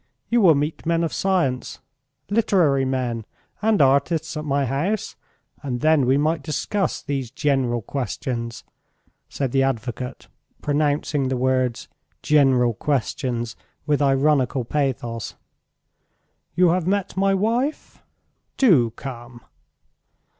[0.29, 1.77] You will meet men of science,
[2.27, 3.23] literary men,
[3.61, 5.15] and artists at my house,
[5.61, 8.63] and then we might discuss these general questions,"
[9.29, 10.27] said the advocate,
[10.59, 11.87] pronouncing the words
[12.23, 15.35] "general questions" with ironical pathos.
[16.55, 18.01] "You have met my wife?
[18.57, 19.41] Do come."